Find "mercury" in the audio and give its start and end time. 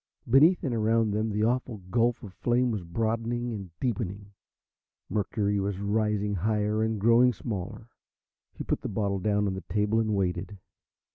5.11-5.59